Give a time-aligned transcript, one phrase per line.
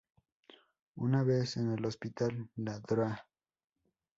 [0.95, 3.27] Una vez en el hospital, la Dra.